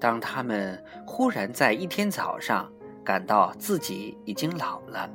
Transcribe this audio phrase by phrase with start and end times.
[0.00, 2.70] 当他们忽然在一天早上
[3.04, 5.10] 感到自己已经老了，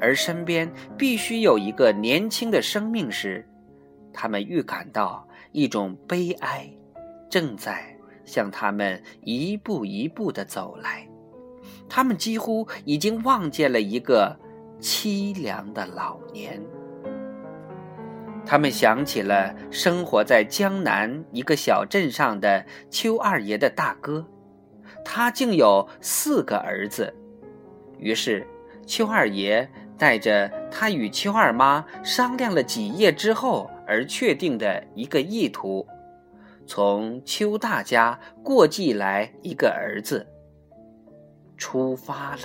[0.00, 3.46] 而身边必须有一个年轻的生命时，
[4.12, 6.70] 他们预感到一种悲哀
[7.28, 11.06] 正在向他们一步一步的走来。
[11.88, 14.38] 他们几乎已经望见了一个
[14.80, 16.62] 凄凉的老年。
[18.50, 24.26] 他们想起了生活在江南一个小镇上的邱二爷的大哥，
[25.04, 27.14] 他竟有四个儿子。
[27.96, 28.44] 于是，
[28.84, 35.86] 邱二爷带着他与邱二妈商量了几夜之后而确定的一个意图，
[36.66, 40.26] 从邱大家过继来一个儿子，
[41.56, 42.42] 出发了。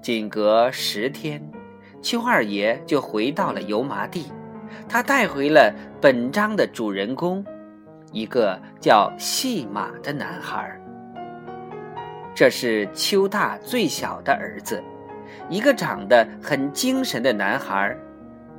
[0.00, 1.46] 仅隔十天。
[2.02, 4.32] 邱二爷就回到了油麻地，
[4.88, 7.44] 他带回了本章的主人公，
[8.12, 10.80] 一个叫细马的男孩。
[12.34, 14.82] 这是邱大最小的儿子，
[15.50, 17.94] 一个长得很精神的男孩，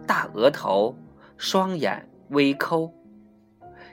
[0.06, 0.96] 大额头，
[1.38, 2.94] 双眼微抠，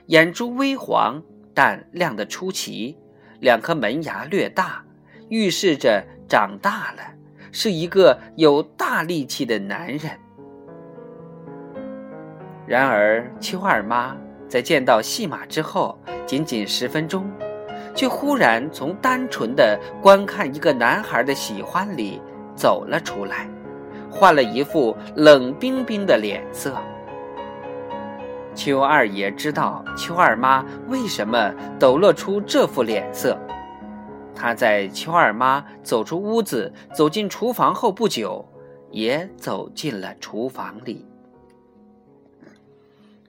[0.05, 1.21] 眼珠微黄
[1.55, 2.95] 但亮得出奇，
[3.39, 4.83] 两颗门牙略大，
[5.29, 7.01] 预示着长大了。
[7.51, 10.11] 是一个有大力气的男人。
[12.67, 14.15] 然而，邱二妈
[14.47, 17.29] 在见到戏马之后，仅仅十分钟，
[17.95, 22.21] 却忽然从单纯的观看一个男孩的喜欢里
[22.55, 23.49] 走了出来，
[24.11, 26.75] 换了一副冷冰冰的脸色。
[28.53, 33.39] 邱二爷知道邱二妈为什么抖落出这副脸色。
[34.41, 38.47] 他在邱二妈走出屋子、走进厨房后不久，
[38.89, 41.05] 也走进了厨房里。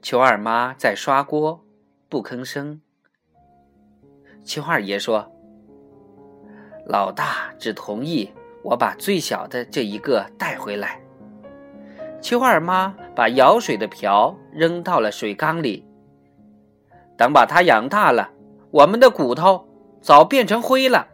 [0.00, 1.64] 邱二妈在刷锅，
[2.08, 2.80] 不吭声。
[4.44, 5.28] 邱二爷说
[6.86, 8.30] ：“老大只同意
[8.62, 11.00] 我把最小的这一个带回来。”
[12.22, 15.84] 邱二妈把舀水的瓢扔到了水缸里。
[17.18, 18.30] 等把它养大了，
[18.70, 19.66] 我们的骨头。
[20.00, 21.06] 早变成灰了。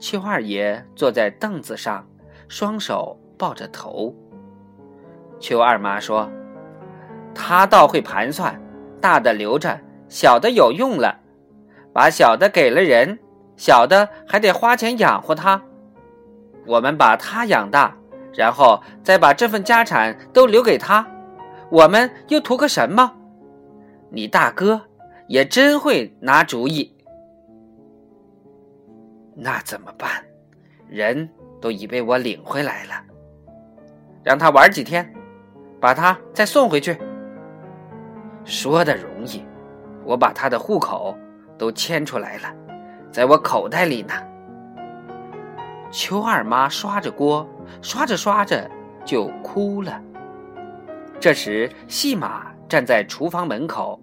[0.00, 2.06] 邱二爷坐在凳子上，
[2.48, 4.14] 双手抱着头。
[5.38, 6.30] 邱二妈说
[7.34, 8.60] ：“他倒会盘算，
[9.00, 11.20] 大的留着，小的有用了，
[11.92, 13.18] 把小的给了人，
[13.56, 15.62] 小的还得花钱养活他。
[16.66, 17.96] 我们把他养大，
[18.34, 21.06] 然后再把这份家产都留给他，
[21.70, 23.14] 我们又图个什么？
[24.10, 24.80] 你大哥
[25.28, 26.96] 也真会拿主意。”
[29.42, 30.22] 那怎么办？
[30.86, 31.26] 人
[31.62, 32.92] 都已被我领回来了，
[34.22, 35.10] 让他玩几天，
[35.80, 36.98] 把他再送回去。
[38.44, 39.42] 说的容易，
[40.04, 41.16] 我把他的户口
[41.56, 42.54] 都迁出来了，
[43.10, 44.12] 在我口袋里呢。
[45.90, 47.48] 邱二妈刷着锅，
[47.80, 48.70] 刷着刷着
[49.06, 50.02] 就哭了。
[51.18, 53.98] 这时，细马站在厨房门口，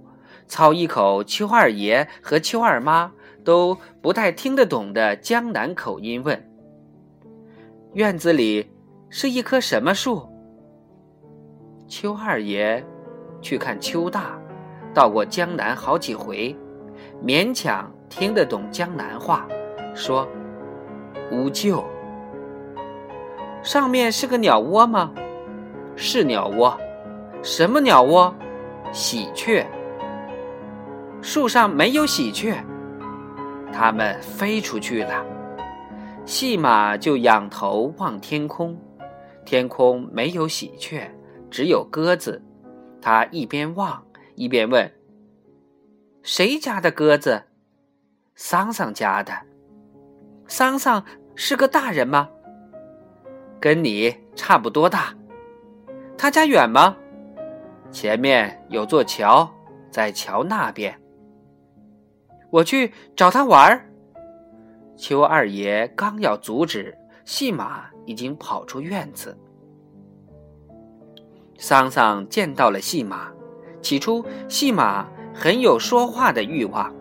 [0.47, 3.11] 操一口邱二爷和邱二妈。
[3.47, 6.37] 都不太听得懂的江南口音问
[7.95, 8.69] ：“院子里
[9.09, 10.27] 是一棵什么树？”
[11.87, 12.85] 邱二爷
[13.41, 14.37] 去看邱大，
[14.93, 16.53] 到过江南好几回，
[17.23, 19.47] 勉强听得懂江南话，
[19.95, 20.27] 说
[21.31, 21.85] ：“无咎。”
[23.63, 25.13] 上面是个鸟窝吗？
[25.95, 26.77] 是鸟窝。
[27.41, 28.35] 什么鸟窝？
[28.91, 29.65] 喜鹊。
[31.21, 32.61] 树上没有喜鹊。
[33.71, 35.25] 它们飞出去了，
[36.25, 38.77] 细马就仰头望天空，
[39.45, 41.09] 天空没有喜鹊，
[41.49, 42.41] 只有鸽子。
[43.01, 44.03] 他一边望
[44.35, 44.91] 一边问
[46.23, 47.43] ：“谁家的鸽子
[48.35, 49.31] ？”“桑桑家的。
[50.47, 51.03] ”“桑桑
[51.35, 52.29] 是个大人吗
[53.61, 55.13] ？”“跟你差不多大。
[56.17, 56.97] ”“他家远吗
[57.91, 59.49] ？”“前面有座桥，
[59.89, 60.99] 在桥那边。”
[62.49, 63.89] 我去找他玩儿。
[64.95, 69.37] 邱二爷刚要阻止，细马已经跑出院子。
[71.57, 73.31] 桑桑见到了细马，
[73.81, 76.93] 起初细马很有说话的欲望，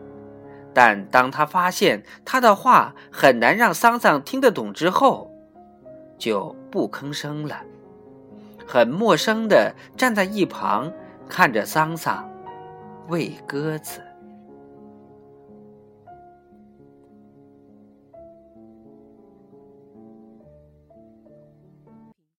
[0.75, 5.31] 但当他发现他的话很难让桑桑听得懂之后，
[6.19, 7.62] 就不吭声了，
[8.66, 10.92] 很陌生的站在一旁
[11.28, 12.28] 看着桑桑
[13.08, 14.02] 喂鸽子。